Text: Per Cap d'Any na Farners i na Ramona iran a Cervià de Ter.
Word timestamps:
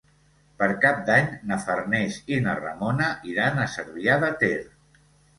Per 0.59 0.67
Cap 0.83 1.01
d'Any 1.09 1.25
na 1.51 1.57
Farners 1.65 2.17
i 2.35 2.39
na 2.45 2.55
Ramona 2.59 3.09
iran 3.33 3.61
a 3.65 3.67
Cervià 3.75 4.15
de 4.25 4.31
Ter. 4.45 4.55